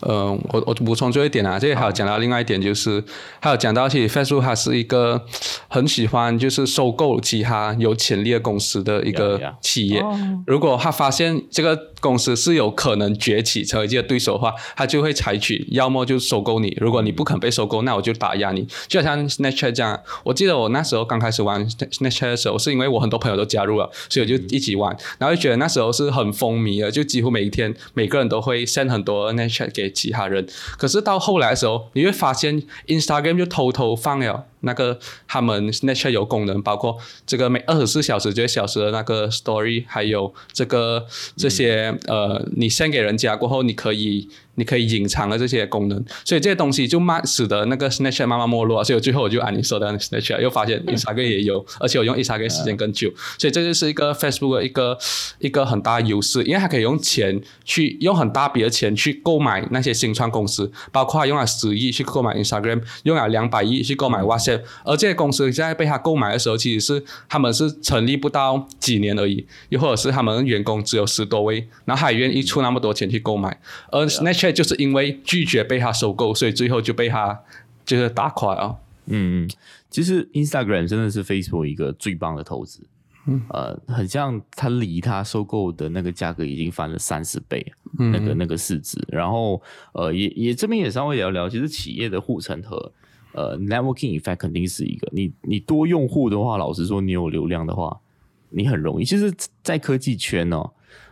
[0.00, 3.02] 呃，我我补充最后一点啊，这里还有讲到另外一点，就是
[3.40, 5.24] 还有讲到其实 Facebook 它是一个
[5.68, 9.54] 很喜欢就是收购其他有潜力的公司的一个 Yeah, yeah.
[9.60, 10.00] 企业。
[10.00, 18.66] 哦如果他发现这个公司是有可能崛起成为这个对手的话，他就会采取要么就收购你，如果你不肯被收购，那我就打压你。
[18.86, 30.46] 就好像 Snapchat 这样，我记得我那时候刚开始玩 Snapchat 的时候，是因为我很多朋友都加入了，所以我就一起玩，然后就觉得那时候是很风靡的，就几乎每一天每个人都会 send 很多 Snapchat 给其他人。
[30.78, 54.56] 可是到后来的时候，你会发现 Instagram 就偷偷放了那个他们 Snapchat 有功能，包括这个每二十四小时、九个小时的那个 Story，还有这个这些、呃，你 send 给人家过后，你可以你可以隐藏的这些功能，所以这些东西就慢使得那个 Snapchat 慢慢没落，所以最后我就按你说的 Snapchat，又发现 Instagram 也有，而且我用 Instagram 时间更久，所以这就是一个 Facebook
[54.56, 54.98] 的一个
[55.38, 77.40] 一个很大的优势，因为它可以用钱去用很大笔的钱去购买那些新创公司，包括用了十亿去购买 Instagram，用了两百亿去购买 WhatsApp，而这些公司在被他购买的时候，其实是他们是成立不到几年而已，又或者是他们员工只有十多位，然后还愿意出那么多钱去购买，而 Snapchat 就是因为拒绝被他收购，所以最后就被他
[77.84, 78.78] 就是打垮了。
[79.06, 79.50] 嗯嗯，
[79.88, 82.80] 其实 Instagram 真的是 Facebook 一个最棒的投资。
[83.28, 88.96] 嗯，呃，很像他离他收购的那个价格已经翻了三十倍，嗯那个那个市值。
[89.08, 89.60] 然后，
[89.92, 92.92] 呃，也也这边也稍微聊聊，其实企业的护城河，
[93.36, 95.06] 呃，networking effect 肯定是一个。
[95.12, 98.00] 你你多用户的话，老实说，你有流量的话，
[98.48, 99.04] 你很容易。
[99.04, 99.30] 其实，
[99.62, 100.70] 在科技圈哦，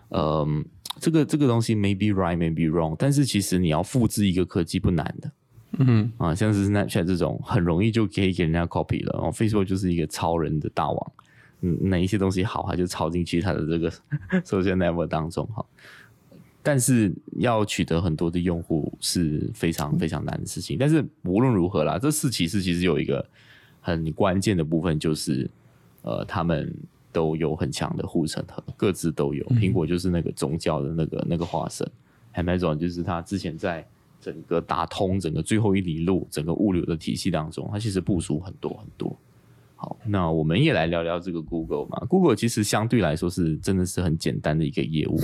[0.08, 0.48] 呃，
[0.98, 5.30] 这个这个东西 maybe right maybe wrong，但是其实你要复制一个科技不难的。
[5.76, 9.12] 嗯啊，像是 Snapchat 这种很容易就可以给人家 copy 了。
[9.14, 11.12] 然后 Facebook 就是一个超人的大王，
[11.60, 13.90] 嗯，哪一些东西好，他就抄进去他的这个
[14.42, 15.66] social network 当中哈。
[16.64, 20.78] 但是要取得很多的用户是非常非常难的事情。
[20.78, 23.24] 但是无论如何啦，这四骑士其实有一个
[23.80, 25.48] 很关键的部分，就是
[26.00, 26.74] 呃，他们
[27.12, 29.44] 都有很强的护城河，各自都有。
[29.50, 31.86] 苹果就是那个宗教的那个那个化身
[32.34, 33.86] ，Amazon 就是他之前在
[34.18, 39.14] 整个打通整个最后一里路整个物流的体系当中，它其实部署很多很多。
[39.76, 41.98] 好，那我们也来聊聊这个 Google 嘛。
[42.08, 45.20] Google 其实相对来说是真的是很简单的一个业务，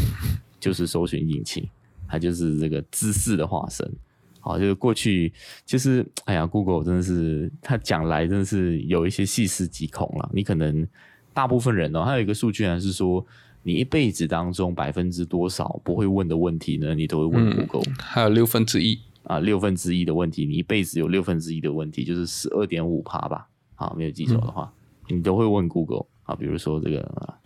[0.61, 1.66] 就是搜寻引擎，
[2.07, 3.90] 它就是这个知识的化身。
[4.38, 5.33] 好，就是过去
[5.66, 10.31] 就是哎呀，Google 真的是它讲来真的是有一些细思极恐了。
[10.33, 10.87] 你可能
[11.35, 13.27] 大部分人哦，还有一个数据呢是说，
[13.62, 17.92] 你一辈子当中百分之多少不会问的问题呢，你都会问 Google。
[17.99, 19.01] 还有六分之一。
[19.25, 23.46] 啊，六分之一的问题，你一辈子有六分之一的问题，就是十二点五趴吧。
[23.77, 24.73] 好，没有记错的话，
[25.09, 27.38] 你都会问 Google 啊，比如说这个、啊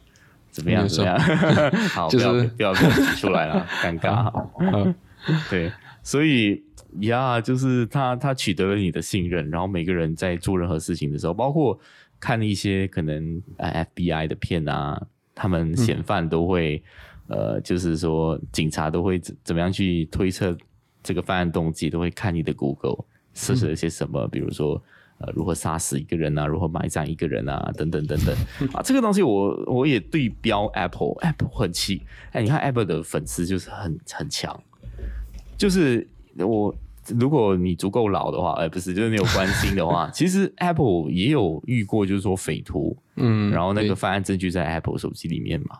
[0.55, 1.19] 怎么样怎么样，
[1.91, 2.25] 好，就是
[2.57, 4.31] 不要不要不要举出来了， 尴尬。
[4.61, 4.95] 嗯
[5.51, 5.73] 对，
[6.05, 6.63] 所以
[7.01, 11.77] 呀，就是他他取得了你的信任，然后每个人在做任何事情的时候，包括
[12.21, 16.81] 看一些可能呃 FBI 的片啊，他们嫌犯都会、
[17.27, 20.57] 呃，就是说警察都会怎怎么样去推测
[21.03, 24.81] 这个犯案动机，都会看你的 Google 设置了些什么，比如说。
[25.19, 26.47] 呃，如何杀死一个人啊？
[26.47, 27.71] 如何埋葬一个人啊？
[27.77, 28.35] 等等等等
[28.73, 28.83] 啊！
[28.83, 32.03] 这个东西我我也对标 Apple，Apple 很气。
[32.33, 34.61] 哎，你看 Apple 的粉丝就是很很强，
[35.57, 36.75] 就是我，
[37.17, 45.79] 如果你足够老的话，哎，不是，就是你有关心的话，其实 Apple 也有遇过，就是说匪徒，嗯，然后那个犯案证据在 Apple 手机里面嘛，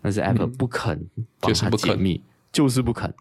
[0.00, 0.98] 但是 Apple 不肯
[1.38, 3.14] 帮他就是不肯就是不肯。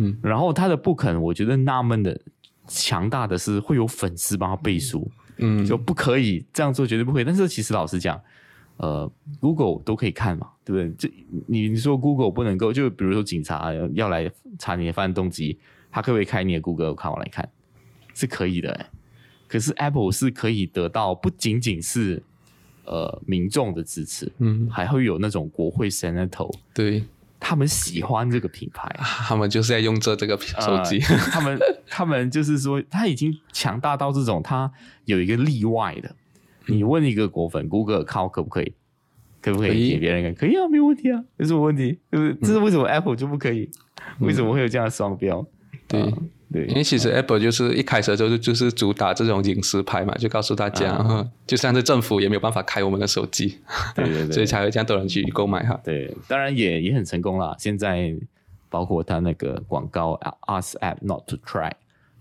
[0.00, 2.20] 嗯，然后他的不肯，我觉得纳闷的
[2.68, 7.24] 强大的是会有粉丝帮他背书，嗯，就不可以这样做，绝对不可以。
[7.24, 8.20] 但是其实老实讲，
[8.76, 11.08] 呃，Google 都可以看嘛，对不对？
[11.10, 11.14] 就
[11.46, 15.58] 你你说 Google 不能够，就比如说警察要来查你的犯案动机，
[15.90, 17.48] 他可不可以开你的 Google account 来看？
[18.14, 18.86] 是可以的、欸。
[19.46, 22.22] 可是 Apple 是可以得到不仅仅是
[22.84, 27.02] 呃民众的支持，嗯，还会有那种国会 Senator 对，
[27.40, 30.98] 他们喜欢这个品牌， 他们就是在用这这个手机。
[31.00, 34.70] 呃他们 他们就是说，他已经强大到这种，他
[35.04, 36.14] 有一个例外的。
[36.66, 38.74] 你问一个果粉，Google 靠可不可以？
[39.40, 40.34] 可不可可以以给别人看？
[40.34, 41.98] 可以啊，没有问题啊，有什么问题？
[42.10, 43.70] 就是这是为什么 Apple 就不可以？
[44.18, 45.46] 为什么会有这样的双标？
[45.86, 46.12] 对啊
[46.52, 53.58] 对，因为其实 Apple 就是一开始就是就是主打这种隐私牌嘛，就告诉大家，就像是政府也没有办法开我们的手机，
[53.94, 55.78] 对对对所以才会这样多人去购买哈。
[55.84, 57.54] 对，当然也也很成功啦。
[57.58, 58.14] 现在
[58.70, 61.72] 包括它那个广告 “Us App Not to Try”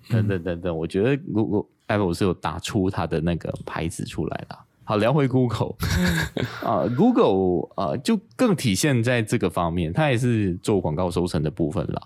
[0.09, 4.57] 等等等等，我觉得 Google Apple 是有打出它的那个牌子出来的。
[4.83, 5.75] 好，聊回 Google
[6.63, 12.01] 啊、g o o g l e 啊、就更体现在这个方面，它也是做广告收成的部分啦。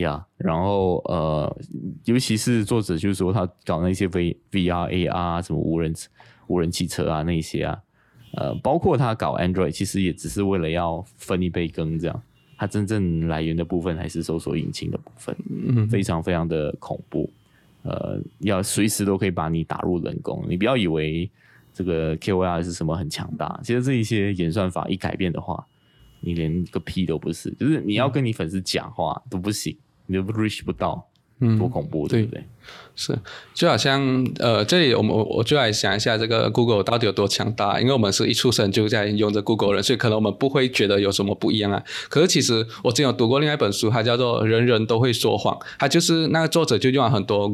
[0.00, 1.56] 呀，然后呃，
[2.04, 5.94] 尤其是作者就是说他搞那些 V V R A R 什么无人
[6.48, 7.78] 无人汽车啊那些啊，
[8.34, 12.22] 呃，包括他搞 Android，其实也只是为了要分一杯羹这样。
[12.58, 17.32] 它真正来源的部分还是搜索引擎的部分，嗯非常非常的恐怖。
[17.84, 20.44] 呃，要随时都可以把你打入冷宫。
[20.46, 21.30] 你不要以为
[21.72, 25.66] 这个 KOL 是什么很强大，其实这一些演算法一改变的话，
[26.20, 27.50] 你连个屁都不是。
[27.52, 29.74] 就是你要跟你粉丝讲话都不行，
[30.10, 31.06] 你都 reach 不到，
[31.40, 32.44] 嗯多恐怖，对不对？
[32.94, 33.18] 是，
[33.54, 37.80] 就好像呃，这里我们我我就来想一下，这个 Google 到底有多强大？
[37.80, 41.82] 因为我们是一出生就在用着 Google 人，所以可能我们不会觉得有什么不一样啊。
[42.08, 47.48] 可是其实我之前有读过另外一本书，它叫做《人人都会说谎》，它就是那个作者就用了很多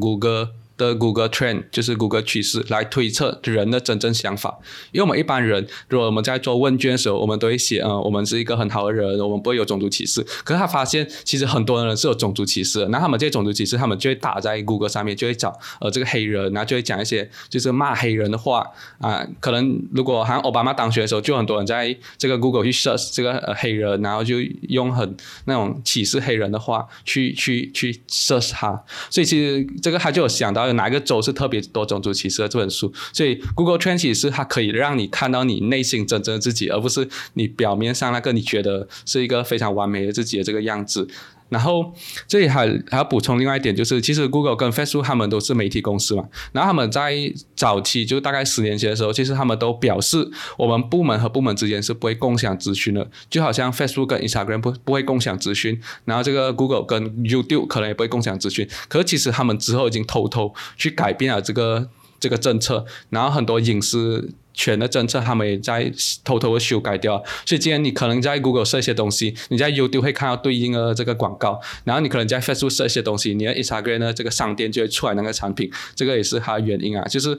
[0.77, 4.59] 的 Google Trend 就是谷歌趋势来推测人的真正想法，
[4.93, 10.23] 因为我们一般人，如果我们在做问卷的时候，我们都会写，嗯，我们是一个很好的人，我们不会有种族歧视。
[10.45, 18.67] 可是他发现，其实很多人是有种族歧视的，那他们这些种族歧视，他们就会打在 Google 上面，就会找呃这个黑人，然后就会讲一些就是骂黑人的话
[19.01, 19.27] 啊。
[19.41, 28.85] 可能如果好像奥巴马当选的时候，就很多人在这个 Google 去 search 这个呃黑人，然后就用很那种歧视黑人的话去去去 search 他。
[29.09, 30.66] 所以其实这个他就有想到。
[30.75, 32.93] 哪个州是特别多种族歧视的这本书？
[33.13, 41.09] 所以 Google Trends 是它可以让你看到你内心真正的自己，而不是你表面上那个你觉得是一个非常完美的自己的这个样子。
[41.49, 41.93] 然后
[42.27, 46.25] 这里还还要补充另外一点，就是其实 Google 跟 Facebook 他们都是媒体公司嘛。
[46.53, 47.15] 然后他们在
[47.55, 58.69] 早期就大概十年前的时候，其实他们都表示我们部门和部门之间是不会共享资讯的，就好像 Facebook 跟 Instagram 不不会共享资讯，然后这个 Google 跟 YouTube 可能也不会共享资讯。
[58.89, 64.31] 可是其实他们之后已经偷偷去改变了这个这个政策，然后很多隐私。
[64.57, 65.93] 权的政策，他们也在
[66.25, 67.23] 偷偷的修改掉。
[67.45, 77.05] 所以今天你可能在 Google 设一些东西，你在 YouTube 会看到对应的这个广告，然后你可能在 Facebook 设一些东西，你的 Instagram 呢这个商店就会出来那个产品，这个也是它的原因啊。
[77.05, 77.39] 就是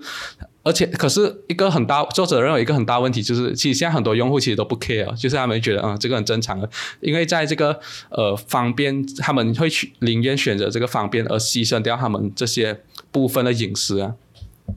[0.63, 14.13] 而且可是一个很大作者认为一个很大问题就是，其实现在很多用户其实都不 care，就是他们觉得嗯这个很正常的，因为在这个呃方便，他们会去宁愿选择这个方便而牺牲掉他们这些部分的隐私啊。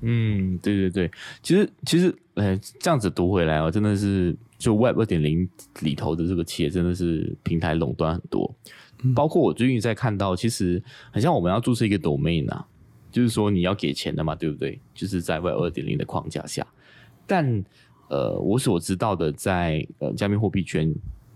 [0.02, 1.10] 嗯，对对对，
[1.42, 5.48] 其实其实，呃，这样子读回来哦，真的是就 Web 二点零
[5.80, 8.54] 里头的这个企业，真的是平台垄断很多。
[9.14, 12.66] 包括我最近在看到，其实很像我们要注册一个 domain 啊，
[13.10, 14.78] 就是说你要给钱的嘛，对不对？
[14.94, 16.66] 就是在 Web 二点零的框架下，
[17.26, 17.64] 但
[18.08, 20.94] 呃，我所知道的，在呃加密货币圈，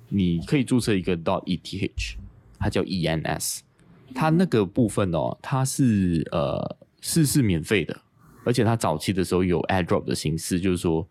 [0.08, 2.16] 你可以注册一个 dot ETH，
[2.58, 3.60] 它叫 ENS，
[4.14, 8.00] 它那个部分哦，它是呃是是免费的。
[8.44, 11.06] 而且它早期的时候有 AirDrop 的形式，就是说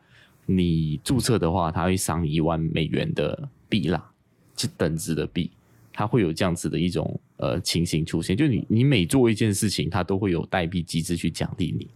[0.46, 4.12] 你注册的话，它会赏你一万美元的币啦，
[4.56, 5.52] 就等值的币，
[5.91, 8.36] 它会有这样子的一种呃情形出现。
[8.38, 11.88] 就你你每做一件事情，它都会有代币机制去奖励你。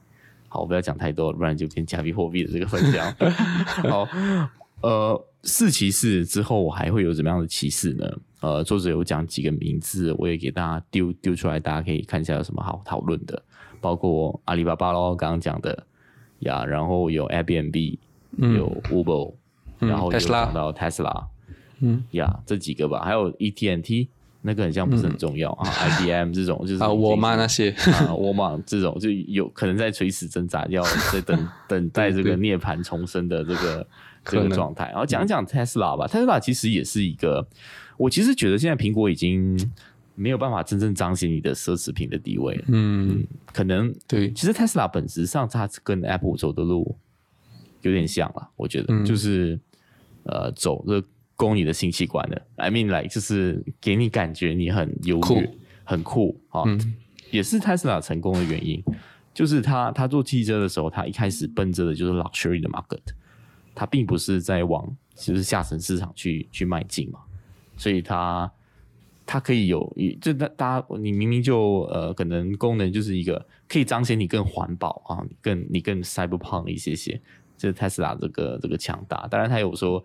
[0.49, 3.13] 好，我不要讲太多，不然就变加密货币的这个分享。
[3.89, 4.07] 好，
[4.81, 8.09] 呃，四骑士之后我还会有怎么样的骑士呢？
[8.39, 13.43] 呃，作者有讲几个名字，我也给大家丢丢出来，大家可以看一下有什么好讨论的。
[13.81, 15.85] 包括阿里巴巴咯，刚刚讲的
[16.39, 17.97] 呀，然后有 Airbnb，
[18.37, 19.33] 有 Uber，
[19.79, 21.25] 然后有讲到 Tesla，
[21.79, 22.03] 嗯。
[22.11, 24.07] 呀，这几个吧，还有 ETNT，
[24.41, 27.71] 那个很像不是很重要啊，IBM 这种就是 啊，沃尔玛那些。
[27.71, 33.87] 啊，沃尔玛这种就有可能在垂死挣扎，要在等 等待这个涅槃重生的这个
[34.25, 34.85] 这个状态。
[34.89, 37.47] 然后讲讲 Tesla 吧，Tesla 其实也是一个，
[37.97, 39.57] 我其实觉得现在苹果已经。
[40.19, 42.59] 没有办法真正彰显你的奢侈品的地位。
[42.69, 44.31] 嗯，可能对。
[44.33, 46.97] 其实 Tesla 本质上它跟 Apple 走的路
[47.83, 49.59] 有点像了，我觉得就是
[50.23, 51.03] 呃走这
[51.35, 52.41] 供你的性器官的。
[52.55, 56.63] I mean like 就是给你感觉你很优越、很酷啊。
[57.29, 58.83] 也是 Tesla 成功的原因，
[59.35, 63.03] 就是他他做汽车的时候，他一开始奔着的就是 luxury 的 market，
[63.75, 67.19] 他并不是在往就是下沉市场去去迈进嘛，
[67.77, 68.51] 所以他。
[69.29, 77.19] 它可以有，就大大家，你明明就呃，可能功能就是一个可以彰显你更环保啊，更你更 cyber 胖一些些，
[77.57, 79.27] 这是 Tesla 这个这个强大。
[79.27, 80.01] 当然，他有说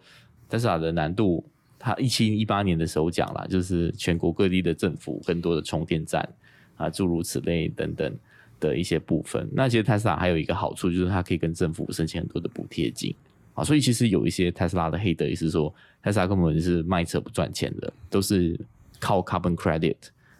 [0.50, 1.44] Tesla 的难度，
[1.78, 6.28] 他一七一八年的时候讲了，就是全国各地的政府更多的充电站
[6.74, 8.12] 啊，诸如此类等等
[8.58, 9.48] 的一些部分。
[9.52, 13.14] 那其实 Tesla 还有一个好处，就是它可以跟政府申请很多的补贴金
[13.54, 18.58] 啊，所以其实有一些 Tesla 的黑的意思说，Tesla 根本是卖车不赚钱的，都是。
[19.02, 19.96] 靠 carbon credit，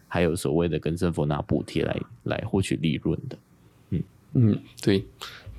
[0.07, 3.37] 还有所谓的跟政府拿补贴来来获取利润的，
[3.89, 4.03] 嗯。
[4.35, 5.05] 嗯，对，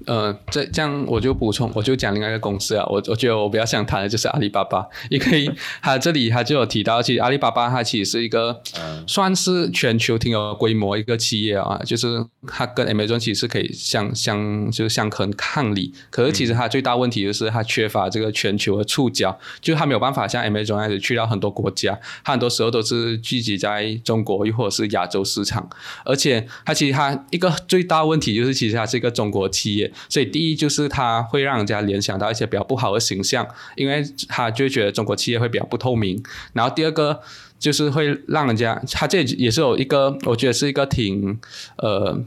[0.06, 2.84] 呃，这这样我就补充，我就讲另外一个公司啊。
[2.90, 8.60] 我我觉得我比较想谈的就是阿里巴巴，因为它这里它就有提到，其实阿里巴巴它其实是一个
[9.06, 15.94] 算是全球挺有规模一个企业啊，就是它跟 Amazon 其实是可以相相就是相可抗力。
[16.10, 25.66] 可是其实它最大问题就是它缺乏这个全球的触角，就它没有办法像 Amazon 那样子去到很多国家，它很多时候都是聚集在中国又或者是亚洲市场。
[26.04, 29.83] 而且它其实它一个最大问题就是，其实它是一个中国企业。
[30.08, 36.22] 所以第一就是它会让人家联想到一些比较不好的形象，因为他就觉得中国企业会比较不透明。
[36.52, 37.20] 然后第二个
[37.58, 41.38] 就是会让人家，他这也是有一个，我觉得是一个挺
[41.76, 42.18] 呃，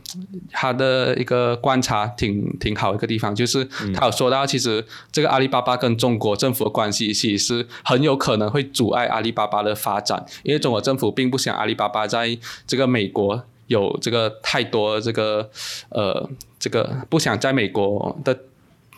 [0.51, 13.43] 他的一个观察挺挺好的一个地方，就是他有说到，其实这个阿里巴巴跟中国政府的关系其实很有可能会阻碍阿里巴巴的发展，因为中国政府并不想阿里巴巴在这个美国。
[13.67, 15.49] 有这个太多这个
[15.89, 18.37] 呃，这个不想在美国的，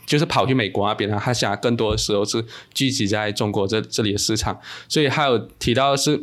[0.05, 2.43] 就是跑去美国那边啊，他想更多的时候是
[2.74, 6.22] 聚集在中国这这里的市场，所以还有提到是，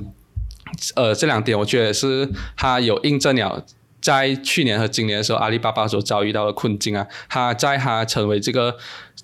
[0.94, 3.64] 呃，这两点我觉得是他有印证了。
[3.98, 8.76] 在去年和今年的时候，阿里巴巴所遭遇到的困境啊，它在它成为这个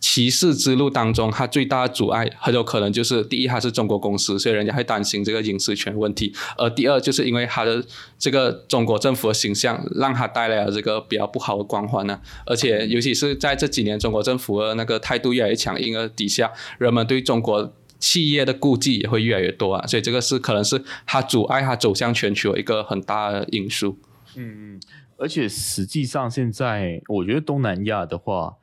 [0.03, 7.83] 骑士之路当中，它最大的阻碍很有可能就是第一，它是中国公司，所以人家会担心这个隐私权问题；而第二，就是因为它的
[8.19, 12.21] 这个中国政府的形象，让它带来了这个比较不好的光环呢。
[12.45, 19.87] 而且，尤其是在这几年，中国政府的那个态度越来越强硬的底下，人们对中国企业的顾忌也会越来越多啊。
[19.87, 23.97] 所以，这个是可能是它阻碍它走向全球一个很大的因素。
[24.35, 24.81] 嗯嗯，
[25.17, 28.55] 而且实际上现在我觉得东南亚的话，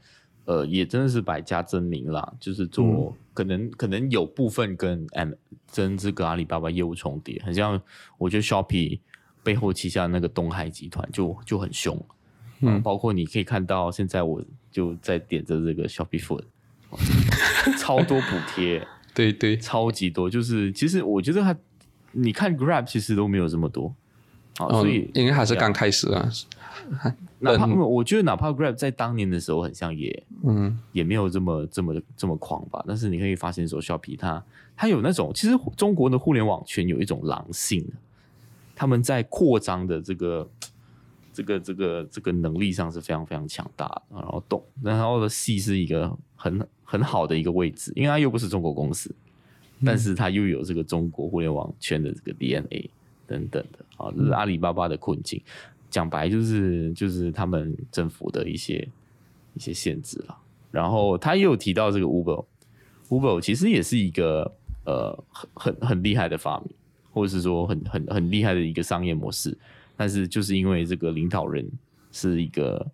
[0.50, 5.32] 呃，也真的是百家争鸣啦，就是做可能可能有部分跟 M
[5.72, 7.80] 跟这个阿里巴巴业务重叠，很像
[8.18, 9.00] 我觉得 Shopee
[9.43, 12.04] 背后旗下那个东海集团就就很凶，
[12.62, 16.45] 嗯，包括你可以看到现在我就在点着这个 Shopee Food，
[17.78, 18.84] 超多补贴，
[19.14, 21.56] 对对，超级多，就是其实我觉得它，
[22.14, 23.93] 你看 Grab 其实都没有这么多。
[24.58, 26.28] 哦所以应该还是刚开始啊。
[27.40, 32.84] 哪怕我觉得，哪怕 Grab 在当年的时候，很像也嗯，也没有这么这么这么狂吧。
[32.88, 34.44] 但是你可以发现说，小皮它
[34.76, 37.86] 它有那种，其实中国的互联网圈有一种狼性，
[38.76, 40.50] 他们在扩张的这个
[41.34, 44.02] 这个这个这个能力上是非常非常强大的。
[44.16, 49.14] 然后懂，然后的 C 是一个很很好的一个位置，因为它又不是中国公司，
[49.86, 52.90] 但是它又有这个中国互联网圈的这个 DNA。
[53.30, 55.40] 等等的啊，这是阿里巴巴的困境。
[55.90, 58.88] 讲白就是就是他们政府的一些
[59.54, 60.38] 一些限制了。
[60.72, 64.52] 然后他又提到这个 Uber，Uber 其实也是一个
[64.86, 66.70] 呃很很很厉害的发明，
[67.12, 69.58] 或者是说很很很厉害的一个商业模式。
[69.98, 71.70] 但是就是因为这个领导人
[72.12, 72.86] 是一个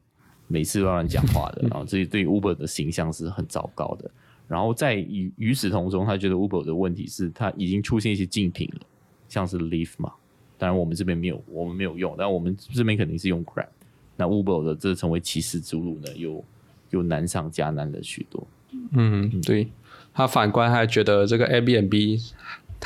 [0.48, 4.10] 每次都乱讲话的，然后这对 Uber 的形象是很糟糕的。
[4.48, 8.82] 然后在与与此同中，他觉得 Uber 的问题是他已经出现一些竞品了，
[9.28, 10.14] 像是 Leaf 嘛。
[10.58, 12.16] 当然，我们这边没有，我们没有用。
[12.18, 13.68] 但我们这边肯定是用 Crab。
[14.16, 16.44] 那 Uber 的这成为骑士之路呢，又
[16.92, 18.48] 又难上加难了许多。
[18.92, 19.68] 嗯，对。
[20.14, 22.34] 他反观，还觉得这个 Airbnb。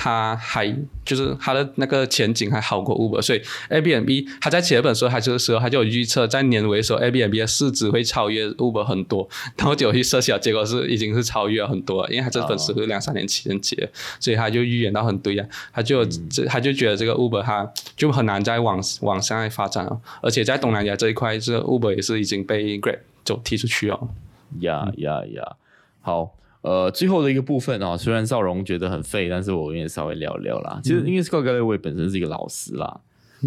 [0.01, 0.73] 它还
[1.03, 9.27] 就是它的那个前景还好过 Uber，所以 Airbnb 它在写本书它这个时候它就有预测，在年尾的时候 Airbnb 的市值会超越 Uber 很多，
[9.57, 13.89] 然后就去设想，结果是已经是超越了很多，因为它这本书是两三年前写，
[14.21, 23.99] 所以他就预言到很对呀，他就这他就觉得这个 Uber 它就很难再往往上发展了，而且在东南亚这一块，这个 Uber 也是已经被 Grab 就踢出去了。
[24.61, 25.57] 呀呀呀，
[25.99, 26.38] 好。
[26.61, 30.81] 呃，最后的一个部分啊，虽然赵荣觉得很废，但是我也稍微聊聊啦。
[30.83, 32.99] 其实因为 Scott Galloway 本身是一个老师啦，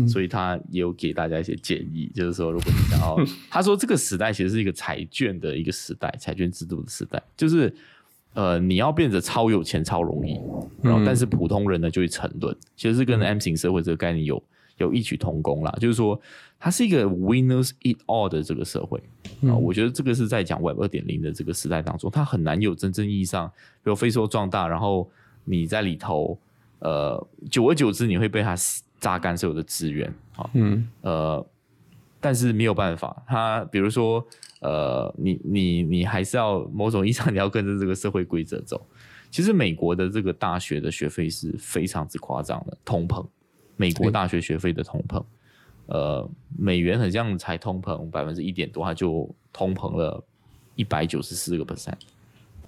[0.09, 3.19] 所以他也有给大家一些建议，就是说，如果你想要，
[3.51, 7.71] 他说这个时代其实是一个彩券的一个时代，彩券制度的时代，就是
[8.33, 10.41] 呃，你要变得超有钱超容易，
[10.81, 14.43] 然后但是普通人呢就会沉沦，其实是跟 M 型社会这个概念有
[14.79, 16.19] 有异曲同工啦，就是说。
[16.63, 19.03] 它是一个 winners eat all 的这个社会。
[19.49, 23.49] 啊，我觉得这个是在讲 Web 二点零的这个时代当中，它很难有真正意义上，
[23.83, 25.11] 比如飞速壮大，然后
[25.45, 26.39] 你在里头，
[26.79, 28.55] 呃，久而久之你会被它
[29.01, 31.45] 榨干所有的资源啊，嗯，呃，
[32.21, 34.25] 但是没有办法，它比如说，
[34.61, 38.81] 呃，你你你还是要某种意义上你要跟着这个社会规则走。
[39.33, 43.27] 其实美国的这个大学的学费是非常之夸张的，通膨，
[43.75, 45.21] 美国大学学费的通膨。
[45.87, 50.25] 呃，美元很像才通膨百分之一点多，它就通膨了
[50.75, 51.99] 一百九十四个 percent。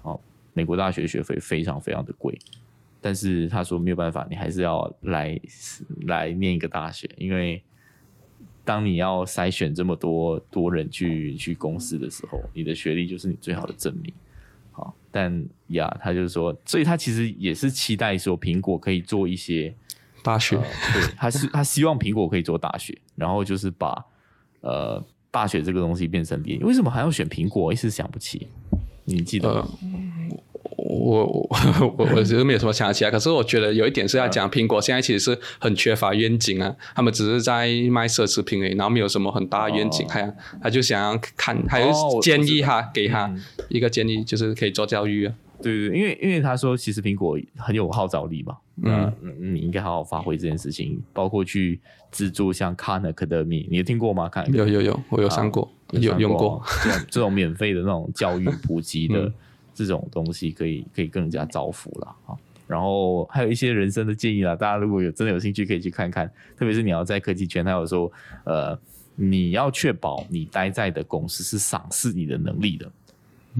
[0.03, 0.19] 哦，
[0.53, 2.37] 美国大学学费非常非常的贵，
[3.01, 5.39] 但是他说没有办法，你还是要来
[6.07, 7.63] 来念一个大学，因为
[8.63, 14.13] 当你要筛选这么多多人去去公司的时候，你的学历就是你最好的证明。
[14.71, 19.73] 好，但呀，他就是说，所以他其实也是期待说，苹果可以做一些
[20.25, 24.03] 大学，对，他是他希望苹果可以做大学，然后就是把
[24.61, 26.59] 呃大学这个东西变成点。
[26.61, 27.71] 为什么还要选苹果？
[27.71, 28.47] 一时想不起，
[29.03, 29.67] 你记得吗？
[30.77, 31.49] 我我
[31.97, 43.31] 我我其实没有什么想起来，可是我觉得有一点是要讲，苹果现在其实是很缺乏愿景啊，他们只是在卖奢侈品而已，然后没有什么很大的愿景，他他就想要看，还是建议哈给他
[43.69, 45.33] 一个建议，就是可以做教育啊。
[45.69, 49.13] 对对，因为因为他说其实苹果很有号召力嘛，嗯，
[49.53, 51.79] 你应该好好发挥这件事情，包括去
[52.11, 54.29] 资助像 Khan Academy，你有听过吗？
[54.29, 59.31] 看有有有，我有上过，有用过这种这种免费的那种教育普及的。
[59.77, 62.31] 这种东西可以可以更加造福了啊，
[62.65, 66.25] 然后还有一些人生的建议啦，大家如果有真的有兴趣，可以去看看。
[66.55, 68.09] 特别是你要在科技圈，他有说，
[68.45, 68.79] 呃，
[69.15, 72.89] 你要确保你待在的公司是赏识你的能力的，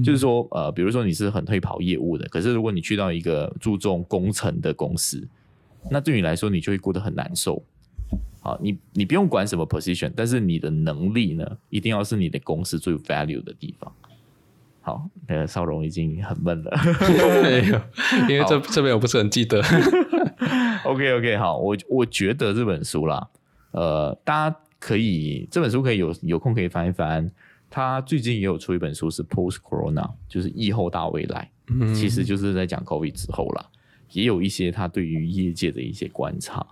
[0.04, 5.26] 就是说，呃，比如说你是很会跑业务的，可是如果你去到一个注重工程的公司，
[5.90, 7.62] 那对你来说，你就会过得很难受。
[8.40, 13.92] 好，你你不用管什么 position，但是你的能力呢，一定要是你的公司最有 value 的地方。
[14.82, 16.70] 好，那个笑容已经很闷了，
[17.42, 17.80] 没有，
[18.28, 19.60] 因为这这边我不是很记得。
[20.84, 23.28] OK OK，好，我我觉得这本书啦，
[23.72, 27.28] 呃，大家可以这本书可以有有空可以翻一翻。
[27.70, 31.50] 他最近也有出一本书是 Post Corona，就是疫后大未来，
[31.94, 33.66] 其实就是在讲 COVID 之后啦，
[34.12, 36.66] 也有一些他对于业界的一些观察。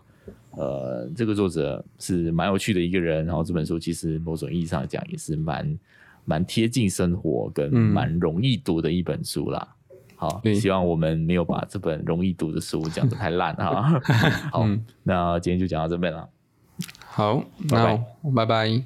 [0.50, 5.78] 呃，这个作者是蛮有趣的一个人，然后这本书其实某种意义上讲也是蛮。
[6.26, 9.76] 蛮贴近生活跟蛮容易读的一本书啦。
[10.16, 14.00] 好，希望我们没有把这本容易读的书讲的太烂哈。
[14.50, 14.66] 好，
[15.02, 16.26] 那今天就讲到这边了。
[17.04, 18.02] 好，那
[18.34, 18.84] 拜拜。